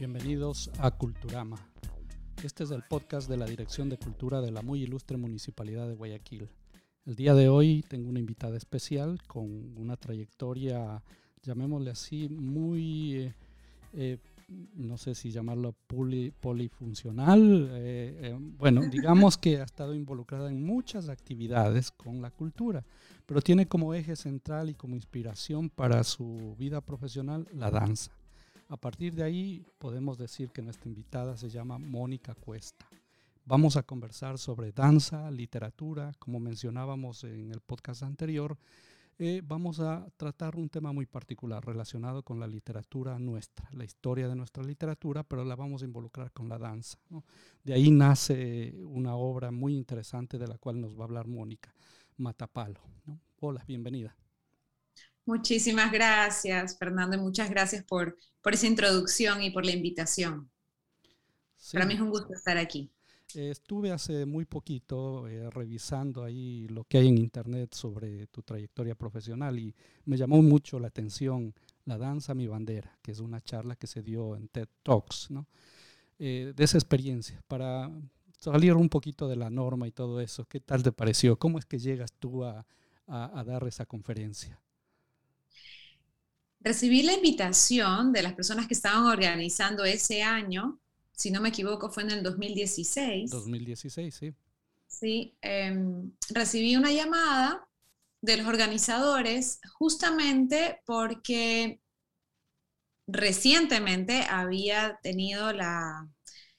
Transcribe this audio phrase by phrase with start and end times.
[0.00, 1.58] Bienvenidos a Culturama.
[2.42, 5.94] Este es el podcast de la Dirección de Cultura de la muy ilustre Municipalidad de
[5.94, 6.48] Guayaquil.
[7.04, 11.02] El día de hoy tengo una invitada especial con una trayectoria,
[11.42, 13.34] llamémosle así, muy, eh,
[13.92, 14.18] eh,
[14.48, 15.74] no sé si llamarlo
[16.40, 17.68] polifuncional.
[17.72, 22.86] Eh, bueno, digamos que ha estado involucrada en muchas actividades con la cultura,
[23.26, 28.12] pero tiene como eje central y como inspiración para su vida profesional la danza.
[28.70, 32.86] A partir de ahí podemos decir que nuestra invitada se llama Mónica Cuesta.
[33.44, 38.56] Vamos a conversar sobre danza, literatura, como mencionábamos en el podcast anterior.
[39.18, 44.28] Eh, vamos a tratar un tema muy particular relacionado con la literatura nuestra, la historia
[44.28, 46.96] de nuestra literatura, pero la vamos a involucrar con la danza.
[47.64, 51.74] De ahí nace una obra muy interesante de la cual nos va a hablar Mónica,
[52.18, 52.80] Matapalo.
[53.40, 54.14] Hola, bienvenida.
[55.30, 60.50] Muchísimas gracias, Fernando, y muchas gracias por, por esa introducción y por la invitación.
[61.72, 62.90] Para mí es un gusto estar aquí.
[63.32, 68.96] estuve hace muy poquito eh, revisando ahí lo que hay en internet sobre tu trayectoria
[68.96, 69.72] profesional y
[70.04, 74.02] me llamó mucho la atención La danza mi bandera, que es una charla que se
[74.02, 75.46] dio en TED Talks, ¿no?
[76.18, 77.88] Eh, de esa experiencia, para
[78.40, 80.44] salir un poquito de la norma y todo eso.
[80.46, 81.38] ¿Qué tal te pareció?
[81.38, 82.66] ¿Cómo es que llegas tú a,
[83.06, 84.60] a dar esa conferencia?
[86.60, 90.78] Recibí la invitación de las personas que estaban organizando ese año,
[91.12, 93.30] si no me equivoco fue en el 2016.
[93.30, 94.34] 2016, sí.
[94.86, 97.66] Sí, em, recibí una llamada
[98.20, 101.80] de los organizadores justamente porque
[103.06, 106.08] recientemente había tenido la,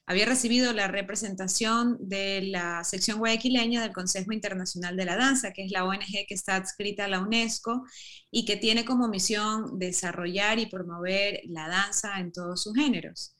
[0.06, 5.64] había recibido la representación de la sección guayaquileña del Consejo Internacional de la Danza, que
[5.64, 7.84] es la ONG que está adscrita a la UNESCO
[8.30, 13.36] y que tiene como misión desarrollar y promover la danza en todos sus géneros.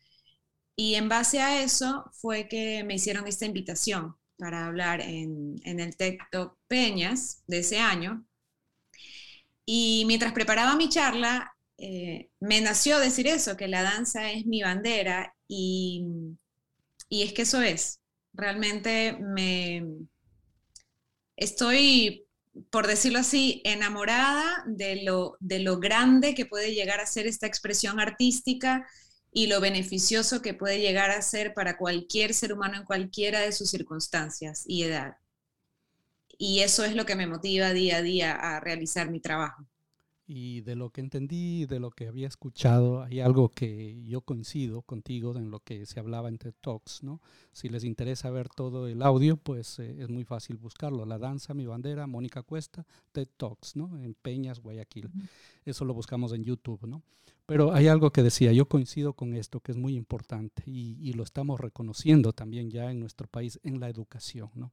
[0.77, 5.97] Y en base a eso fue que me hicieron esta invitación para hablar en, el
[5.97, 6.19] TED
[6.69, 8.25] Peñas de ese año.
[9.67, 14.63] Y mientras preparaba mi charla, eh, me nació decir eso, que la danza es mi
[14.63, 16.05] bandera y
[17.13, 18.01] y es que eso es,
[18.33, 19.85] realmente me
[21.37, 22.27] estoy,
[22.71, 27.47] por decirlo así, enamorada de lo, de lo grande que puede llegar a ser esta
[27.47, 28.89] expresión artística
[29.31, 33.53] y lo beneficioso que puede llegar a ser para cualquier ser humano en cualquiera de
[33.53, 35.19] sus circunstancias y edad.
[36.39, 39.67] Y eso es lo que me motiva día a día a realizar mi trabajo.
[40.27, 44.83] Y de lo que entendí, de lo que había escuchado, hay algo que yo coincido
[44.83, 47.21] contigo en lo que se hablaba en TED Talks, ¿no?
[47.53, 51.05] Si les interesa ver todo el audio, pues eh, es muy fácil buscarlo.
[51.05, 53.99] La danza, mi bandera, Mónica Cuesta, TED Talks, ¿no?
[54.01, 55.11] En Peñas, Guayaquil.
[55.65, 57.03] Eso lo buscamos en YouTube, ¿no?
[57.45, 61.13] Pero hay algo que decía, yo coincido con esto, que es muy importante y, y
[61.15, 64.73] lo estamos reconociendo también ya en nuestro país en la educación, ¿no?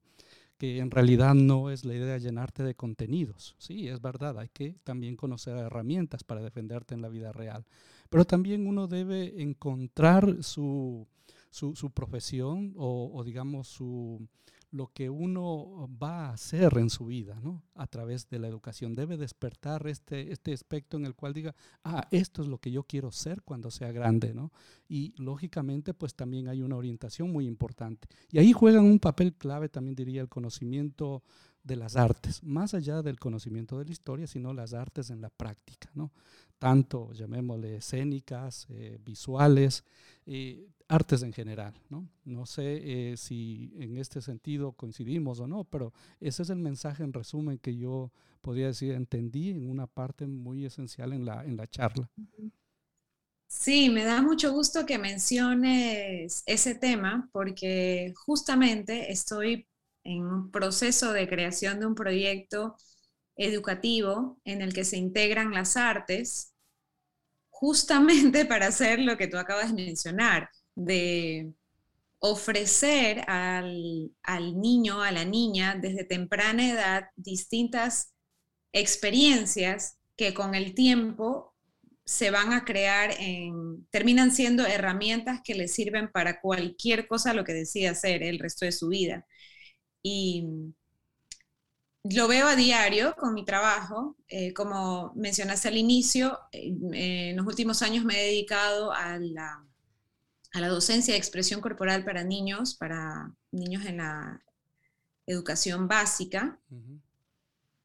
[0.60, 3.56] Que en realidad no es la idea de llenarte de contenidos.
[3.58, 7.66] Sí, es verdad, hay que también conocer herramientas para defenderte en la vida real.
[8.10, 11.08] Pero también uno debe encontrar su,
[11.50, 14.28] su, profesión o, digamos, su,
[14.72, 17.64] lo que uno va a hacer en su vida, ¿no?
[17.76, 18.96] A través de la educación.
[18.96, 22.84] Debe despertar este, este aspecto en el cual diga, ah, esto es lo que yo
[22.84, 24.52] quiero ser cuando sea grande, ¿no?
[24.88, 28.08] Y lógicamente, pues también hay una orientación muy importante.
[28.32, 31.24] Y ahí juegan un papel clave, también diría, el conocimiento
[31.64, 35.30] de las artes, más allá del conocimiento de la historia, sino las artes en la
[35.30, 36.12] práctica, ¿no?
[36.58, 39.84] Tanto, llamémosle, escénicas, eh, visuales,
[40.26, 42.10] eh, artes en general, ¿no?
[42.26, 47.04] No sé eh, si en este sentido coincidimos o no, pero ese es el mensaje
[47.04, 48.12] en resumen que yo
[48.42, 52.10] podría decir, entendí en una parte muy esencial en la, en la charla.
[53.48, 59.68] Sí, me da mucho gusto que menciones ese tema porque justamente estoy
[60.04, 62.78] en un proceso de creación de un proyecto
[63.36, 66.54] educativo en el que se integran las artes
[67.50, 70.50] justamente para hacer lo que tú acabas de mencionar,
[70.80, 71.54] de
[72.20, 74.12] ofrecer al,
[74.56, 78.14] niño, a la niña, desde temprana edad, distintas
[78.74, 81.56] experiencias que con el tiempo
[82.06, 83.12] se van a crear
[83.92, 88.66] terminan siendo herramientas que le sirven para cualquier cosa lo que decida hacer el resto
[88.66, 89.26] de su vida.
[90.02, 90.74] Y
[92.04, 94.18] lo veo a diario con mi trabajo.
[94.28, 99.69] Eh, como mencionaste al inicio, en los últimos años me he dedicado a la,
[100.54, 104.42] a la docencia de expresión corporal para niños, para niños en la
[105.26, 106.60] educación básica.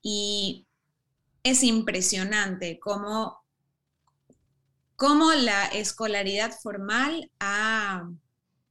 [0.03, 0.67] Y
[1.43, 3.45] es impresionante cómo
[4.97, 8.09] cómo la escolaridad formal ha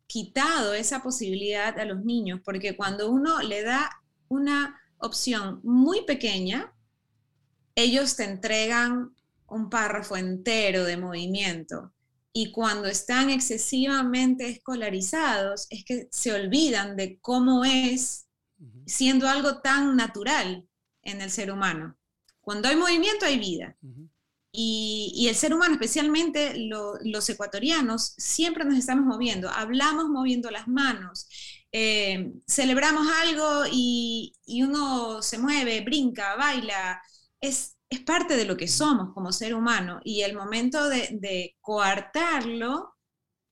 [0.07, 3.89] quitado esa posibilidad a los niños, porque cuando uno le da
[4.30, 6.74] una opción muy pequeña,
[7.75, 9.16] ellos te entregan
[9.48, 11.93] un párrafo entero de movimiento.
[12.33, 18.27] Y cuando están excesivamente escolarizados, es que se olvidan de cómo es
[18.88, 20.68] siendo algo tan natural
[21.03, 21.95] en el ser humano.
[22.41, 23.77] Cuando hay movimiento hay vida.
[24.51, 29.50] y, el ser humano, especialmente los ecuatorianos, siempre nos estamos moviendo.
[29.50, 31.27] Hablamos moviendo las manos.
[31.71, 37.01] Eh, celebramos algo y, y, uno se mueve, brinca, baila.
[37.41, 42.95] Es, es parte de lo que somos como ser humano y el momento de, coartarlo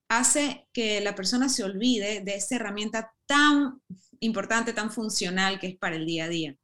[0.08, 3.80] hace que la persona se olvide de esa herramienta tan
[4.20, 6.56] importante, tan funcional que es para el día a día.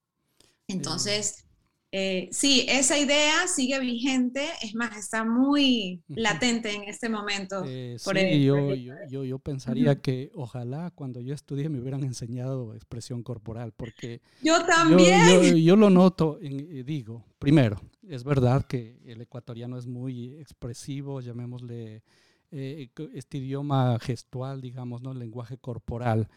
[0.67, 1.48] Entonces,
[1.91, 7.63] eh, sí, esa idea sigue vigente, es más, está muy latente en este momento.
[7.67, 13.23] Eh, sí, yo, yo, yo, pensaría que ojalá cuando yo estudié me hubieran enseñado expresión
[13.23, 15.57] corporal, porque yo también.
[15.57, 22.03] Yo, lo noto, y digo, primero, es verdad que el ecuatoriano es muy expresivo, llamémosle
[22.51, 25.13] eh, este idioma gestual, digamos, ¿no?
[25.13, 26.29] el lenguaje corporal,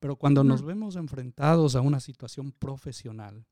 [0.00, 3.44] pero cuando nos vemos enfrentados a una situación profesional,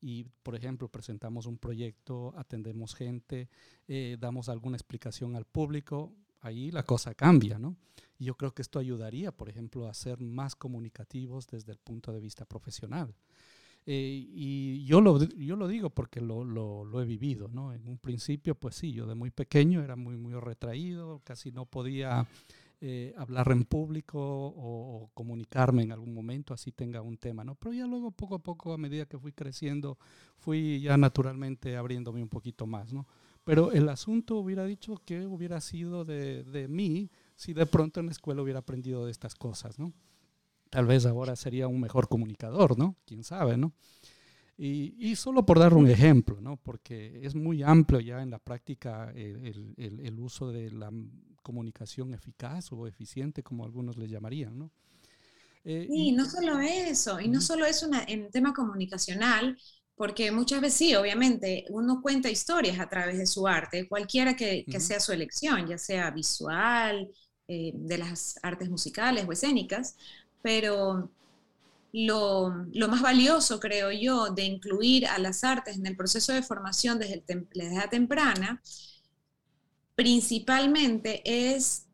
[0.00, 3.48] y, por ejemplo, presentamos un proyecto, atendemos gente,
[3.86, 7.76] eh, damos alguna explicación al público, ahí la cosa cambia, ¿no?
[8.18, 12.12] Y yo creo que esto ayudaría, por ejemplo, a ser más comunicativos desde el punto
[12.12, 13.14] de vista profesional.
[13.86, 17.72] Eh, y yo lo, yo lo digo porque lo, lo, lo, he vivido, ¿no?
[17.72, 21.64] En un principio, pues sí, yo de muy pequeño era muy, muy retraído, casi no
[21.64, 22.26] podía
[22.82, 27.54] eh, hablar en público o, comunicarme en algún momento, así tenga un tema, ¿no?
[27.54, 29.98] Pero ya luego, poco a poco, a medida que fui creciendo,
[30.38, 33.06] fui ya naturalmente abriéndome un poquito más, ¿no?
[33.44, 38.06] Pero el asunto hubiera dicho que hubiera sido de, de mí si de pronto en
[38.06, 39.92] la escuela hubiera aprendido de estas cosas, ¿no?
[40.70, 42.96] Tal vez ahora sería un mejor comunicador, ¿no?
[43.04, 43.72] Quién sabe, ¿no?
[44.62, 46.58] Y, y, solo por dar un ejemplo, ¿no?
[46.58, 50.92] porque es muy amplio ya en la práctica el, el, el, uso de la
[51.42, 54.70] comunicación eficaz o eficiente, como algunos le llamarían, ¿no?
[55.64, 59.56] Eh, sí, no solo eso, y no solo eso en tema comunicacional,
[59.94, 64.66] porque muchas veces sí, obviamente, uno cuenta historias a través de su arte, cualquiera que,
[64.70, 67.08] que sea su elección, ya sea visual,
[67.48, 69.96] eh, de las artes musicales o escénicas,
[70.42, 71.10] pero
[71.92, 76.42] lo, lo, más valioso, creo yo, de incluir a las artes en el proceso de
[76.42, 78.62] formación desde, la edad temprana
[80.00, 81.86] principalmente es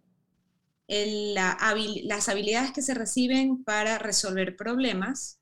[0.86, 5.40] las habilidades que se reciben para resolver problemas,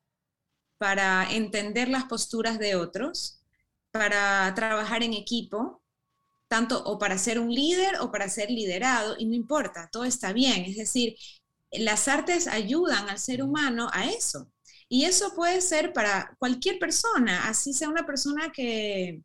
[0.79, 3.43] para entender las posturas de otros,
[3.91, 5.83] para trabajar en equipo,
[6.49, 10.33] tanto o para ser un líder o para ser liderado, y no importa, todo está
[10.33, 10.65] bien.
[10.65, 11.17] Es decir,
[11.81, 14.51] las artes ayudan al ser humano a eso.
[14.89, 19.23] Y eso puede ser para cualquier persona, así sea una persona que,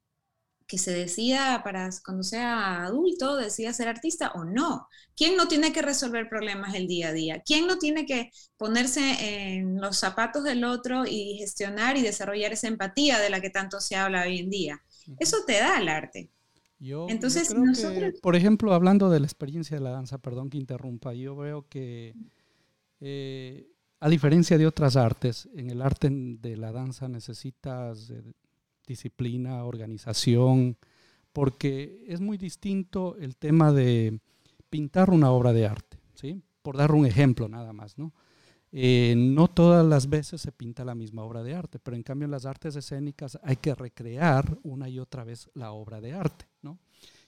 [0.70, 4.88] que se decida para cuando sea adulto, decida ser artista o no.
[5.18, 7.42] ¿Quién no tiene que resolver problemas el día a día?
[7.44, 12.68] ¿Quién no tiene que ponerse en los zapatos del otro y gestionar y desarrollar esa
[12.68, 14.84] empatía de la que tanto se habla hoy en día?
[15.20, 16.30] Eso te da el arte.
[16.78, 17.54] Yo, Entonces,
[18.22, 22.14] por ejemplo, hablando de la experiencia de la danza, perdón que interrumpa, yo veo que
[23.00, 28.24] eh, a diferencia de otras artes, en el arte de la danza necesitas eh,
[28.88, 30.78] disciplina, organización,
[31.34, 34.20] porque es muy distinto el tema de
[34.70, 36.42] pintar una obra de arte, ¿sí?
[36.62, 38.14] Por dar un ejemplo nada más, ¿no?
[38.72, 42.26] Eh, no todas las veces se pinta la misma obra de arte, pero en cambio
[42.26, 46.46] en las artes escénicas hay que recrear una y otra vez la obra de arte,
[46.62, 46.78] ¿no?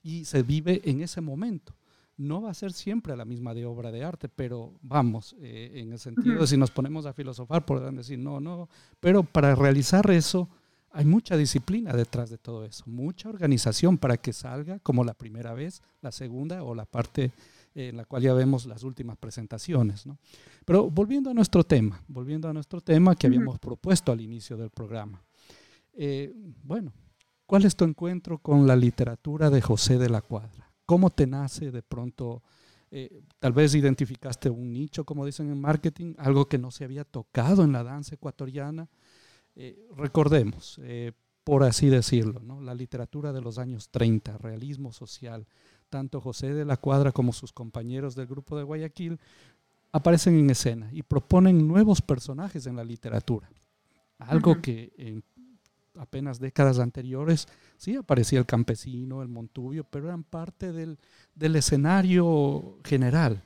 [0.04, 1.74] Y se vive en ese momento.
[2.22, 5.92] No va a ser siempre la misma de obra de arte, pero vamos, eh, en
[5.92, 10.10] el sentido de si nos ponemos a filosofar, podrán decir, no, no, pero para realizar
[10.12, 10.48] eso
[10.92, 15.54] hay mucha disciplina detrás de todo eso, mucha organización para que salga como la primera
[15.54, 17.32] vez, la segunda o la parte
[17.74, 20.06] en la cual ya vemos las últimas presentaciones.
[20.06, 20.18] ¿no?
[20.64, 24.70] Pero volviendo a nuestro tema, volviendo a nuestro tema que habíamos propuesto al inicio del
[24.70, 25.24] programa.
[25.94, 26.94] Eh, bueno,
[27.46, 30.71] ¿cuál es tu encuentro con la literatura de José de la Cuadra?
[30.92, 32.44] ¿Cómo te nace de pronto?
[32.92, 37.06] Eh, tal vez identificaste un nicho, como dicen en marketing, algo que no se había
[37.06, 38.90] tocado en la danza ecuatoriana
[39.56, 41.14] eh, recordemos, eh,
[41.46, 42.60] por así decirlo, ¿no?
[42.60, 45.48] la literatura de los años 30, realismo social,
[45.90, 49.18] tanto José de la Cuadra como sus compañeros del grupo de Guayaquil
[49.94, 53.50] aparecen en escena y proponen nuevos personajes en la literatura.
[54.18, 55.24] Algo que
[55.98, 60.98] apenas décadas anteriores, sí aparecía el campesino, el montubio, pero eran parte del,
[61.36, 63.44] del escenario general.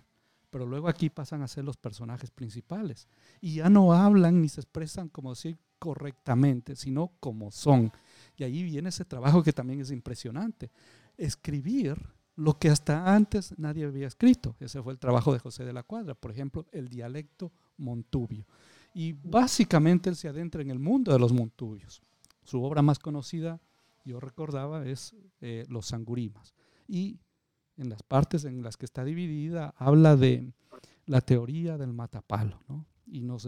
[0.50, 3.08] Pero luego aquí pasan a ser los personajes principales.
[3.42, 7.92] Y ya no hablan ni se expresan como decir correctamente, sino como son.
[8.38, 10.72] Y ahí viene ese trabajo que también es impresionante.
[11.18, 11.98] Escribir
[12.36, 14.56] lo que hasta antes nadie había escrito.
[14.60, 18.46] Ese fue el trabajo de José de la Cuadra, por ejemplo, el dialecto montubio.
[18.94, 22.02] Y básicamente él se adentra en el mundo de los montubios.
[22.46, 23.60] Su obra más conocida,
[24.06, 26.56] yo recordaba, es eh, Los Sangurimas.
[26.88, 27.20] Y
[27.76, 30.54] en las partes en las que está dividida, habla de
[31.06, 32.86] la teoría del matapalo, ¿no?
[33.08, 33.46] y nos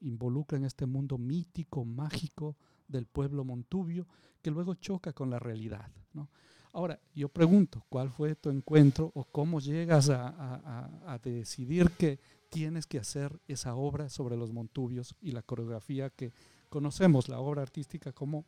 [0.00, 2.56] involucra en este mundo mítico, mágico
[2.88, 4.06] del pueblo montubio,
[4.42, 5.90] que luego choca con la realidad.
[6.12, 6.28] ¿no?
[6.74, 12.18] Ahora, yo pregunto, ¿cuál fue tu encuentro o cómo llegas a, decidir que
[12.50, 16.32] tienes que hacer esa obra sobre los montubios y la coreografía que
[16.74, 18.44] conocemos, la obra artística como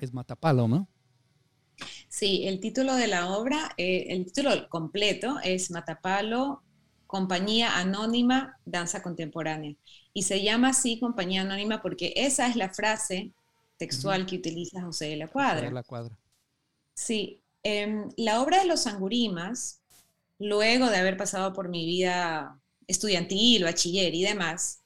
[0.00, 0.88] es Matapalo, ¿no?
[2.08, 6.62] Sí, el título de la obra, eh, el título completo es Matapalo,
[7.06, 9.74] Compañía Anónima Danza Contemporánea.
[10.12, 13.32] Y se llama así Compañía Anónima porque esa es la frase
[13.78, 15.68] textual que utiliza José de la Cuadra.
[15.68, 16.18] De la Cuadra.
[16.94, 19.80] Sí, Em, la obra de los Angurimas,
[20.38, 24.81] luego de haber pasado por mi vida estudiantil, bachiller y demás,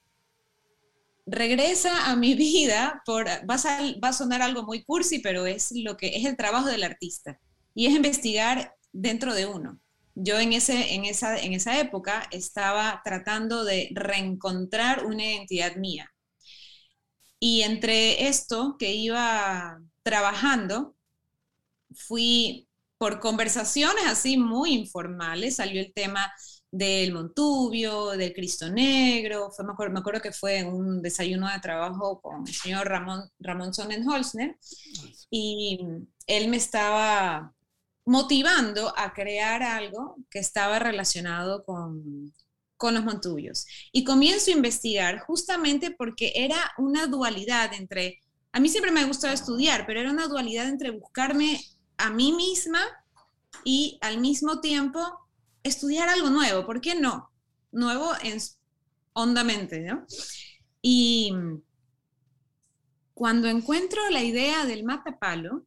[1.26, 5.73] regresa a mi vida por, va a, va a sonar algo muy cursi, pero es
[5.73, 7.38] lo que es el trabajo del artista
[7.75, 9.80] y es investigar dentro de uno.
[10.14, 16.11] Yo en, ese, esa, en esa época estaba tratando de reencontrar una identidad mía.
[17.38, 20.97] Y entre esto que iba trabajando,
[21.95, 22.68] fui
[22.99, 26.33] por conversaciones así muy informales, salió el tema
[26.70, 32.46] del Montubio, del Cristo Negro, fue, me, acuerdo, que fue un desayuno de trabajo con
[32.46, 34.56] el señor Ramón, Ramón Sonnenholzner,
[35.30, 35.80] y
[36.26, 37.54] él me estaba
[38.04, 42.32] motivando a crear algo que estaba relacionado con,
[42.76, 43.66] con los Montubios.
[43.92, 48.20] Y comienzo a investigar justamente porque era una dualidad entre,
[48.52, 51.61] a mí siempre me ha gustado estudiar, pero era una dualidad entre buscarme
[51.96, 52.80] a mí misma
[53.64, 55.00] y al mismo tiempo
[55.66, 56.66] estudiar algo nuevo.
[56.66, 57.30] ¿Por qué no?
[57.73, 58.38] Nuevo en
[59.12, 60.06] hondamente, ¿no?
[60.82, 61.32] Y
[63.14, 65.64] cuando encuentro la idea del matapalo,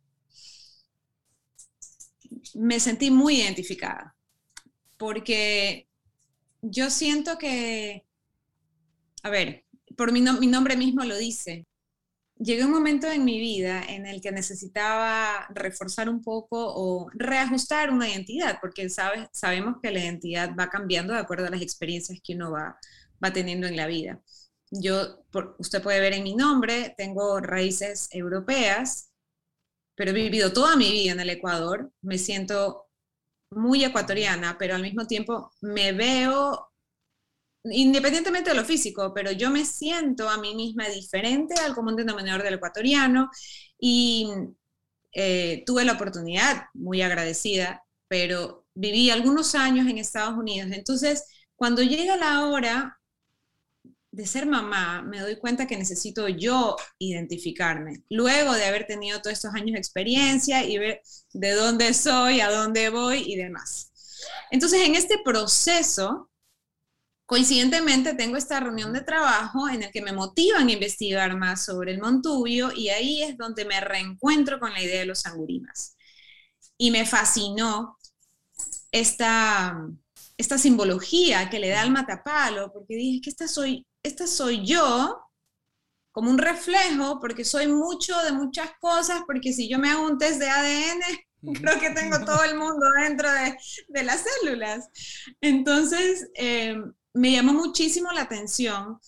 [2.56, 4.16] me sentí muy identificada,
[4.98, 5.88] porque
[6.62, 8.06] yo siento que,
[9.24, 9.66] a ver,
[9.98, 11.66] por mi, mi nombre mismo lo dice,
[12.40, 17.10] llegué a un momento en mi vida en el que necesitaba reforzar un poco o
[17.14, 21.62] reajustar una identidad, porque sabes, sabemos que la identidad va cambiando de acuerdo a las
[21.62, 22.80] experiencias que uno va,
[23.24, 24.22] va teniendo en la vida.
[24.72, 25.26] Yo,
[25.58, 29.12] usted puede ver en mi nombre, tengo raíces europeas,
[29.96, 32.86] pero he vivido toda mi vida en el Ecuador, me siento
[33.52, 36.72] muy ecuatoriana, pero al mismo tiempo me veo
[37.64, 42.44] independientemente de lo físico, pero yo me siento a mí misma diferente al común denominador
[42.44, 43.30] del ecuatoriano
[43.78, 44.30] y
[45.14, 50.72] eh, tuve la oportunidad, muy agradecida, pero viví algunos años en Estados Unidos.
[50.72, 51.26] Entonces,
[51.56, 53.00] cuando llega la hora
[54.12, 59.34] de ser mamá, me doy cuenta que necesito yo identificarme, luego de haber tenido todos
[59.34, 61.02] estos años de experiencia y ver
[61.34, 63.92] de dónde soy, a dónde voy y demás.
[64.52, 66.30] Entonces, en este proceso,
[67.30, 71.92] Coincidentemente tengo esta reunión de trabajo en el que me motivan a investigar más sobre
[71.92, 75.96] el Montubio y ahí es donde me reencuentro con la idea de los angurimas.
[76.76, 78.00] Y me fascinó
[78.92, 79.80] esta,
[80.38, 85.22] esta simbología que le da al matapalo, porque dije que esta soy, esta soy yo
[86.12, 90.18] como un reflejo, porque soy mucho de muchas cosas, porque si yo me hago un
[90.18, 93.56] test de ADN, creo que tengo todo el mundo dentro de,
[93.88, 94.90] de las células.
[95.42, 96.76] Entonces, eh,
[97.14, 99.00] me llamó muchísimo la atención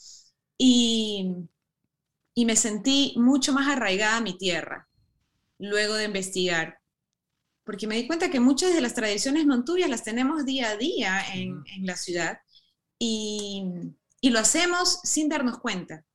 [0.57, 1.33] y,
[2.33, 4.87] y me sentí mucho más arraigada a mi tierra
[5.59, 6.79] luego de investigar,
[7.63, 11.21] porque me di cuenta que muchas de las tradiciones montubias las tenemos día a día
[11.35, 12.39] en, en la ciudad
[12.99, 13.65] y,
[14.21, 16.05] y, lo hacemos sin darnos cuenta.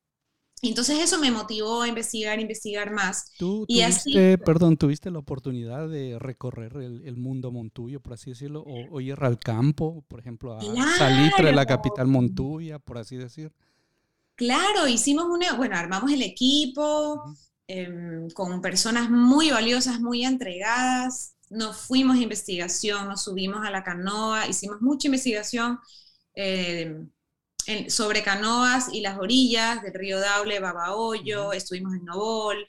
[0.63, 3.31] Entonces eso me motivó a investigar, investigar más.
[3.37, 8.63] ¿Tú y tuviste, perdón, tuviste la oportunidad de recorrer el, mundo montubio, por así decirlo,
[8.65, 10.61] o, ir al campo, por ejemplo, a
[10.97, 13.53] Salitre, la capital montubia, por así decir?
[14.35, 17.23] Claro, hicimos una, bueno, armamos el equipo
[17.67, 23.83] em, con personas muy valiosas, muy entregadas, nos fuimos a investigación, nos subimos a la
[23.83, 25.79] canoa, hicimos mucha investigación.
[26.35, 26.97] Eh,
[27.89, 32.65] sobre canoas y las orillas del río Daule, Babahoyo, estuvimos en Nobol,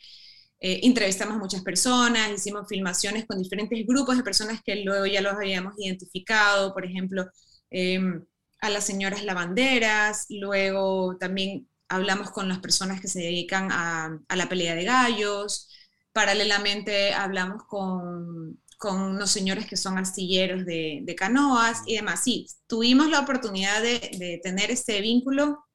[0.61, 5.21] eh, entrevistamos a muchas personas, hicimos filmaciones con diferentes grupos de personas que luego ya
[5.21, 7.27] los habíamos identificado, por ejemplo,
[7.71, 8.25] em,
[8.61, 14.49] a las señoras lavanderas, luego también hablamos con las personas que se dedican a, la
[14.49, 15.69] pelea de gallos,
[16.13, 22.23] paralelamente hablamos con, con unos señores que son astilleros de, canoas y demás.
[22.25, 25.67] Sí, tuvimos la oportunidad de, tener este vínculo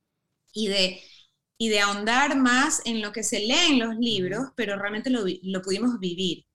[0.53, 1.01] y de,
[1.57, 5.25] y de ahondar más en lo que se lee en los libros, pero realmente lo,
[5.43, 6.45] lo pudimos vivir.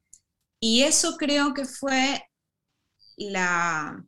[0.61, 2.23] Y eso creo que fue
[3.17, 4.05] la,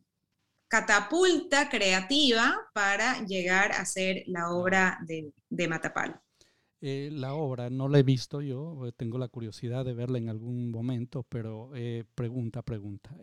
[0.71, 6.21] catapulta creativa para llegar a hacer la obra de, de Matapalo.
[6.81, 10.29] Eh, la obra no la he visto yo, eh, tengo la curiosidad de verla en
[10.29, 13.15] algún momento, pero eh, pregunta, pregunta.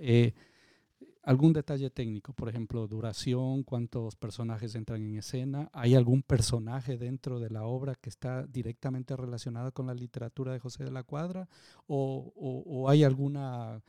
[1.25, 2.33] ¿Algún detalle técnico?
[2.33, 5.69] Por ejemplo, duración, cuántos personajes entran en escena.
[5.75, 10.61] ¿Hay algún personaje dentro de la obra que está directamente relacionado con la literatura de
[10.61, 11.49] José de la Cuadra?
[11.87, 13.83] ¿O, o hay alguna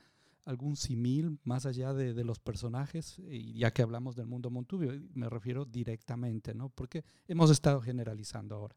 [0.50, 5.30] algún simil más allá de, los personajes, y ya que hablamos del mundo Montubio, me
[5.30, 6.70] refiero directamente, ¿no?
[6.70, 8.76] Porque hemos estado generalizando ahora.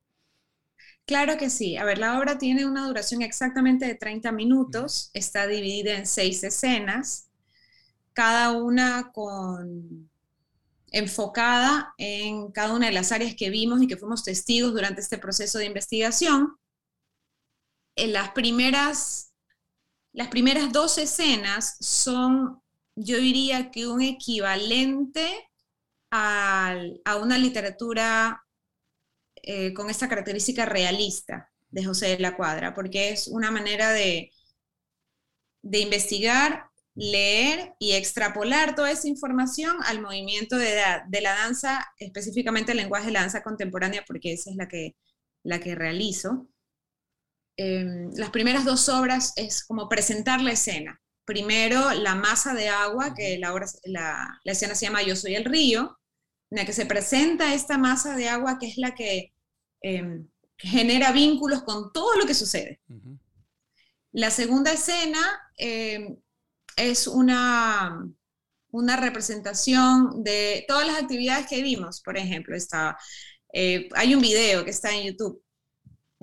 [1.06, 1.76] Claro que sí.
[1.76, 6.42] A ver, la obra tiene una duración exactamente de 30 minutos, está dividida en seis
[6.44, 7.28] escenas,
[8.12, 10.10] cada una con
[10.94, 15.18] enfocada en cada una de las áreas que vimos y que fuimos testigos durante este
[15.18, 16.56] proceso de investigación.
[17.96, 19.32] En las primeras
[20.12, 22.62] las primeras dos escenas son,
[22.94, 25.48] yo diría que un equivalente
[26.10, 26.76] a,
[27.20, 28.44] una literatura
[29.42, 34.30] eh, con esta característica realista de José de la Cuadra, porque es una manera de,
[35.62, 40.74] de investigar, leer y extrapolar toda esa información al movimiento de,
[41.22, 44.94] la danza, específicamente el lenguaje de la danza contemporánea, porque esa es la que,
[45.42, 46.48] la que realizo.
[47.56, 51.00] Em, las primeras dos obras es como presentar la escena.
[51.24, 55.98] Primero, la masa de agua, que la, la, escena se llama Yo soy el río,
[56.50, 59.31] en la que se presenta esta masa de agua que es la que
[59.82, 62.80] em, genera vínculos con todo lo que sucede.
[64.12, 65.20] La segunda escena
[65.56, 66.16] em,
[66.76, 68.06] es una,
[68.70, 72.00] una representación de todas las actividades que vimos.
[72.02, 72.96] Por ejemplo, está,
[73.52, 75.42] eh, hay un video que está en YouTube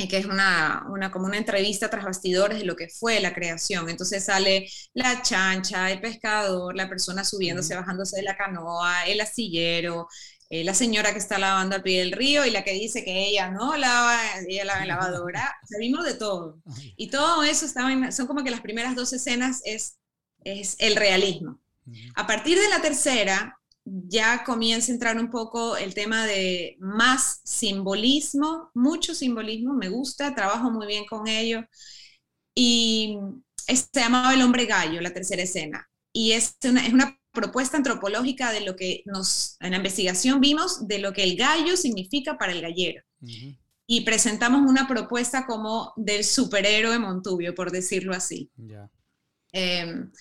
[0.07, 3.89] que es una, una, como una entrevista tras bastidores de lo que fue la creación.
[3.89, 10.07] Entonces sale la chancha, el pescador, la persona subiéndose, bajándose de la canoa, el astillero,
[10.49, 13.27] eh, la señora que está lavando al pie del río y la que dice que
[13.27, 15.55] ella no lava, ella lava en lavadora.
[15.99, 16.59] O de todo.
[16.97, 19.99] Y todo eso estaba son como que las primeras dos escenas es,
[20.43, 21.59] es el realismo.
[22.15, 27.41] A partir de la tercera, ya comienza a entrar un poco el tema de más
[27.43, 31.63] simbolismo, mucho simbolismo, me gusta, trabajo muy bien con ello.
[32.55, 33.17] Y
[33.67, 35.89] se llamaba El hombre gallo, la tercera escena.
[36.11, 40.87] Y es una, es una propuesta antropológica de lo que nos, en la investigación vimos,
[40.87, 43.03] de lo que el gallo significa para el gallero.
[43.85, 48.51] Y presentamos una propuesta como del superhéroe Montubio, por decirlo así.
[49.51, 50.11] Em,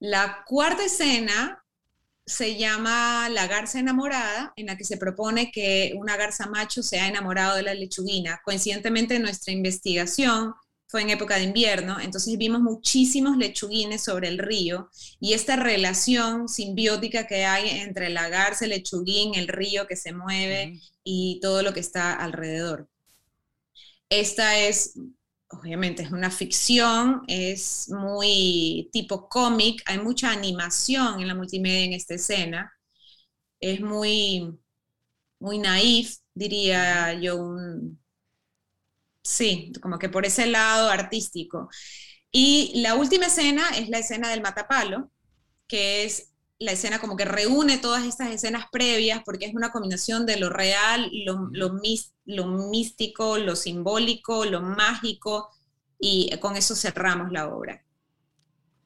[0.00, 1.64] la cuarta escena
[2.26, 6.98] se llama La garza enamorada, en la que se propone que una garza macho se
[6.98, 8.40] ha enamorado de la lechuguina.
[8.44, 10.54] Coincidentemente, nuestra investigación
[10.94, 16.48] fue en época de invierno, entonces vimos muchísimos lechuguines sobre el río y esta relación
[16.48, 21.64] simbiótica que hay entre la garza, el lechuguín, el río que se mueve y todo
[21.64, 22.88] lo que está alrededor.
[24.08, 24.94] Esta es
[25.48, 31.92] obviamente es una ficción, es muy tipo cómic, hay mucha animación en la multimedia en
[31.94, 32.72] esta escena,
[33.58, 34.56] es muy,
[35.40, 37.56] muy naif, diría yo,
[39.24, 41.68] sí, como que por ese lado artístico.
[42.30, 45.10] Y la última escena es la escena del matapalo,
[45.66, 50.24] que es la escena como que reúne todas estas escenas previas porque es una combinación
[50.26, 51.80] de lo real, lo, lo,
[52.26, 55.50] lo místico, lo simbólico, lo mágico,
[55.98, 57.82] y con eso cerramos la obra.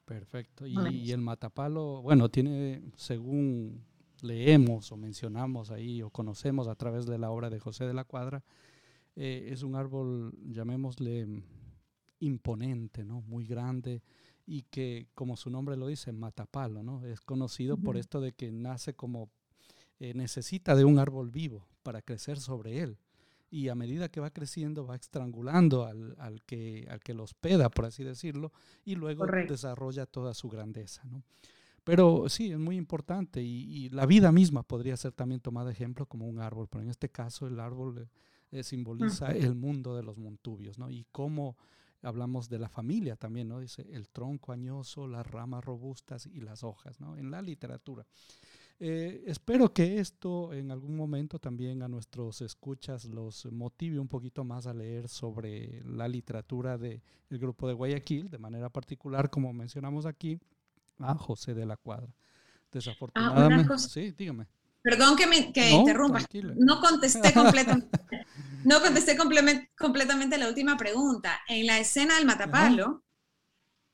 [0.05, 0.65] Perfecto.
[0.65, 3.85] Y, el matapalo, bueno, tiene, según
[4.21, 8.05] leemos o mencionamos ahí o conocemos a través de la obra de José de la
[8.05, 8.43] Cuadra,
[9.21, 11.27] eh, es un árbol, llamémosle,
[12.21, 13.21] imponente, ¿no?
[13.21, 14.01] Muy grande
[14.45, 17.05] y que, como su nombre lo dice, matapalo, ¿no?
[17.05, 19.29] Es conocido por esto de que nace como,
[19.99, 22.97] eh, necesita de un árbol vivo para crecer sobre él
[23.51, 27.69] y a medida que va creciendo va estrangulando al, al, que, al que lo hospeda,
[27.69, 28.53] por así decirlo,
[28.85, 31.03] y luego desarrolla toda su grandeza.
[31.05, 31.23] ¿no?
[31.83, 36.27] Pero sí, es muy importante y, la vida misma podría ser también tomada ejemplo como
[36.27, 38.07] un árbol, pero en este caso el árbol
[38.51, 40.89] eh, simboliza el mundo de los montubios ¿no?
[40.89, 41.57] y cómo
[42.01, 43.59] hablamos de la familia también, ¿no?
[43.59, 47.17] Dice el tronco añoso, las ramas robustas y las hojas, ¿no?
[47.17, 48.05] En la literatura.
[48.81, 54.45] Eh, espero que esto en algún momento también a nuestros escuchas los motive un poquito
[54.45, 60.05] más a leer sobre la literatura del grupo de Guayaquil, de manera particular, como mencionamos
[60.05, 60.39] aquí,
[60.99, 62.07] a José de la Cuadra.
[62.09, 64.47] Ah, Desafortunadamente, sí, dígame.
[64.81, 66.19] Perdón que me que interrumpa.
[66.55, 67.99] No contesté completamente.
[68.63, 71.39] no contesté completamente la última pregunta.
[71.47, 73.03] En la escena del Matapalo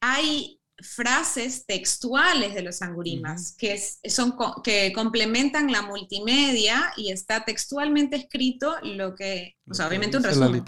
[0.02, 8.18] hay frases textuales de los angurimas que, son, que complementan la multimedia y está textualmente
[8.18, 10.64] escrito lo que, o sea, obviamente un resumen.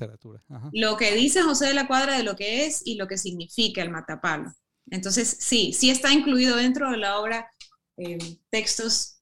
[0.71, 3.81] Lo que dice José de la Cuadra de lo que es y lo que significa
[3.81, 4.53] el matapalo.
[4.89, 7.51] Entonces, sí, sí está incluido dentro de la obra
[7.97, 8.17] eh,
[8.49, 9.19] textos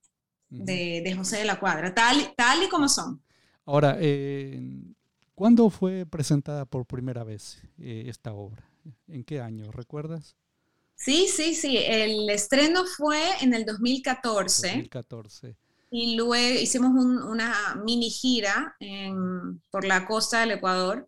[0.50, 3.24] de, José de la Cuadra, tal, tal y como son.
[3.66, 4.62] Ahora, eh,
[5.34, 8.64] ¿cuándo fue presentada por primera vez eh, esta obra?
[9.08, 9.72] ¿En qué año?
[9.72, 10.36] ¿Recuerdas?
[10.96, 11.78] Sí, sí, sí.
[11.78, 14.68] El estreno fue en el 2014.
[14.68, 15.56] 2014.
[15.92, 18.76] Y luego hicimos una mini gira
[19.72, 21.08] por la costa del Ecuador.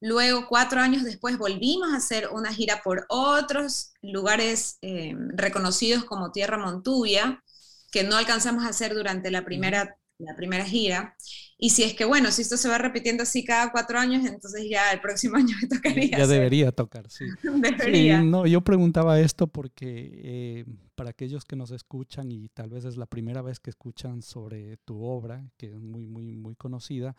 [0.00, 6.30] Luego, cuatro años después, volvimos a hacer una gira por otros lugares eh, reconocidos como
[6.30, 7.42] Tierra Montuya,
[7.90, 11.16] que no alcanzamos a hacer durante la primera la primera gira.
[11.58, 14.66] Y si es que, bueno, si esto se va repitiendo así cada cuatro años, entonces
[14.68, 16.18] ya el próximo año me tocaría.
[16.18, 17.24] Ya debería tocar, sí.
[17.42, 18.22] debería.
[18.22, 22.96] no, yo preguntaba esto porque eh, para aquellos que nos escuchan y tal vez es
[22.96, 27.16] la primera vez que escuchan sobre tu obra, que es muy, muy, muy conocida,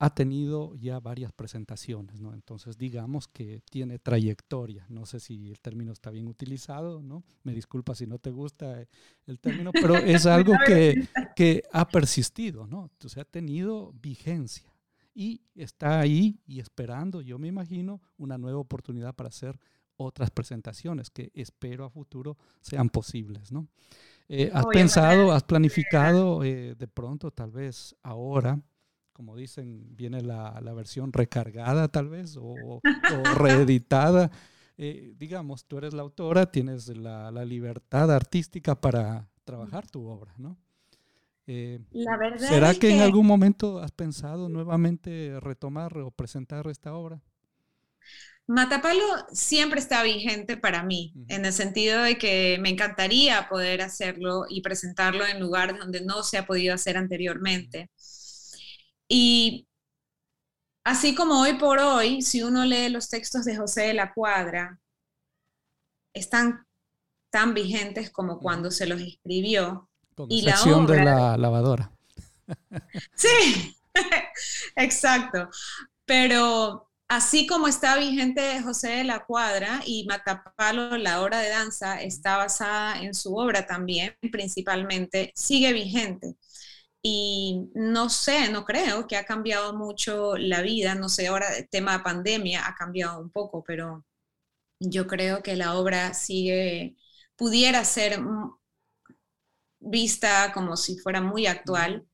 [0.00, 2.32] ha tenido ya varias presentaciones, ¿no?
[2.32, 4.86] Entonces, digamos que tiene trayectoria.
[4.88, 7.24] No sé si el término está bien utilizado, ¿no?
[7.42, 8.86] Me disculpa si no te gusta
[9.26, 12.90] el término, pero es algo que, que ha persistido, ¿no?
[12.92, 14.72] Entonces, ha tenido vigencia
[15.14, 19.58] y está ahí y esperando, yo me imagino, una nueva oportunidad para hacer
[19.96, 23.66] otras presentaciones que espero a futuro sean posibles, ¿no?
[24.28, 28.62] Eh, ¿Has pensado, has planificado eh, de pronto, tal vez ahora,
[29.18, 32.80] como dicen, viene la, la versión recargada tal vez o,
[33.36, 34.30] reeditada.
[34.80, 40.32] Eh, digamos, tú eres la autora, tienes la, la, libertad artística para trabajar tu obra,
[40.38, 40.56] ¿no?
[41.48, 46.94] Eh, la verdad ¿Será que, en algún momento has pensado nuevamente retomar o presentar esta
[46.94, 47.20] obra?
[48.46, 49.02] Matapalo
[49.32, 54.60] siempre está vigente para mí, en el sentido de que me encantaría poder hacerlo y
[54.60, 57.90] presentarlo en lugares donde no se ha podido hacer anteriormente.
[59.08, 59.66] Y
[60.84, 64.78] así como hoy por hoy, si uno lee los textos de José de la Cuadra,
[66.14, 66.66] están
[67.30, 69.88] tan vigentes como cuando se los escribió.
[70.28, 71.92] y la obra, de la lavadora.
[73.14, 73.76] Sí,
[74.76, 75.50] exacto.
[76.06, 82.00] Pero así como está vigente José de la Cuadra y Matapalo, la obra de danza,
[82.00, 86.36] está basada en su obra también, principalmente, sigue vigente.
[87.02, 91.68] Y no sé, no creo que ha cambiado mucho la vida, no sé, ahora el
[91.68, 94.04] tema de pandemia ha cambiado un poco, pero
[94.80, 96.96] yo creo que la obra sigue,
[97.36, 98.20] pudiera ser
[99.80, 102.06] vista como si fuera muy actual,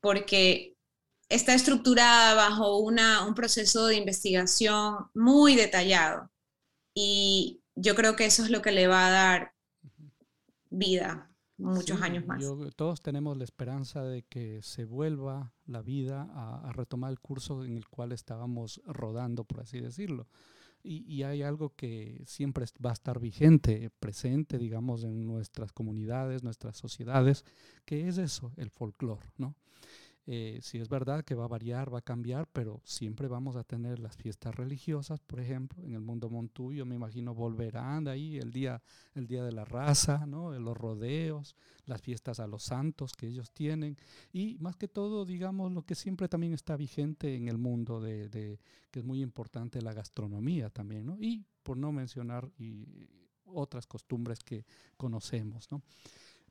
[0.00, 0.76] porque
[1.28, 6.30] está estructurada bajo una, un proceso de investigación muy detallado
[6.94, 9.54] y yo creo que eso es lo que le va a dar
[10.70, 12.44] vida muchos años más.
[12.76, 17.76] todos tenemos la esperanza de que se vuelva la vida a, retomar el curso en
[17.76, 20.28] el cual estábamos rodando, por así decirlo.
[20.82, 26.42] Y, y, hay algo que siempre va a estar vigente, presente, digamos, en nuestras comunidades,
[26.42, 27.46] nuestras sociedades,
[27.86, 29.56] que es eso, el folclore, ¿no?
[30.26, 33.64] Eh, si es verdad que va a variar, va a cambiar, pero siempre vamos a
[33.64, 38.38] tener las fiestas religiosas, por ejemplo, en el mundo montuyo, me imagino volverán de ahí
[38.38, 38.82] el día,
[39.14, 40.52] el día de la raza, ¿no?
[40.58, 43.98] los rodeos, las fiestas a los santos que ellos tienen,
[44.32, 48.30] y más que todo, digamos, lo que siempre también está vigente en el mundo, de,
[48.30, 48.58] de
[48.90, 51.18] que es muy importante la gastronomía también, ¿no?
[51.20, 52.86] y por no mencionar y
[53.44, 54.64] otras costumbres que
[54.96, 55.70] conocemos.
[55.70, 55.82] ¿no?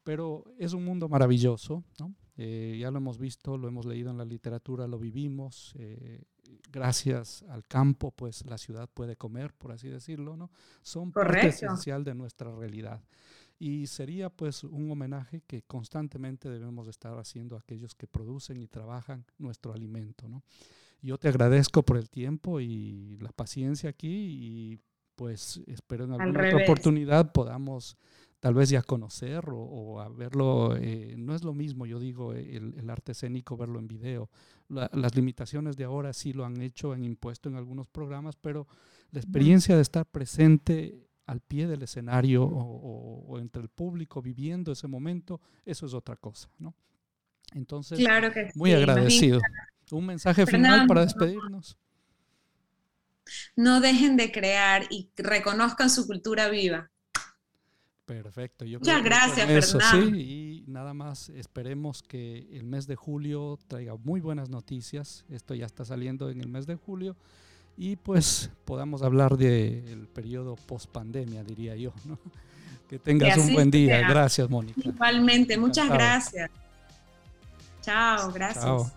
[0.04, 2.14] Pero es un mundo maravilloso, ¿no?
[2.36, 5.74] Eh, ya lo hemos visto, lo hemos leído en la literatura, lo vivimos.
[5.78, 6.24] Eh,
[6.72, 10.52] gracias al campo, pues la ciudad puede comer, por así decirlo, ¿no?
[10.82, 13.02] Son parte esencial de nuestra realidad.
[13.60, 18.68] Y sería pues un homenaje que constantemente debemos estar haciendo a aquellos que producen y
[18.68, 20.44] trabajan nuestro alimento, ¿no?
[21.02, 24.80] Yo te agradezco por el tiempo y la paciencia aquí y
[25.16, 27.98] pues espero en alguna otra oportunidad podamos
[28.44, 32.90] tal vez ya conocer o, a verlo, eh, no es lo mismo, yo digo, el,
[32.90, 34.30] arte escénico, verlo en video.
[34.68, 38.68] las limitaciones de ahora sí lo han hecho, han impuesto en algunos programas, pero
[39.12, 44.90] la experiencia de estar presente al pie del escenario o, entre el público viviendo ese
[44.90, 46.76] momento, eso es otra cosa, ¿no?
[47.54, 47.98] Entonces,
[48.56, 49.40] muy agradecido.
[49.90, 51.78] Un mensaje final para despedirnos.
[53.56, 56.92] No dejen de crear y reconozcan su cultura viva.
[58.06, 58.66] Perfecto.
[58.66, 60.18] Muchas gracias, eso, Fernando.
[60.18, 65.26] Sí, y nada más esperemos que el mes de julio traiga muy buenas noticias.
[65.30, 67.16] Esto ya está saliendo en el mes de julio
[67.78, 71.94] y pues podamos hablar del periodo post pandemia, diría yo.
[72.06, 72.18] ¿no?
[72.90, 74.08] Que tengas un buen día.
[74.08, 74.82] Gracias, Mónica.
[74.84, 76.52] Igualmente, muchas gracias.
[77.82, 78.64] Chao, gracias.
[78.64, 78.92] Chao.